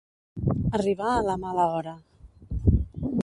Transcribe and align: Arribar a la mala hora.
Arribar 0.77 1.11
a 1.17 1.21
la 1.27 1.35
mala 1.43 1.67
hora. 1.75 1.95